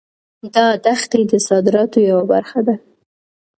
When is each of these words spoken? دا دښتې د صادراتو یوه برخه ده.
دا 0.55 0.65
دښتې 0.85 1.21
د 1.31 1.33
صادراتو 1.47 1.99
یوه 2.09 2.23
برخه 2.33 2.59
ده. 2.67 2.75